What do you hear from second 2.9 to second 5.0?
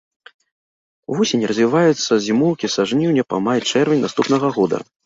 жніўня па май-чэрвень наступнага года.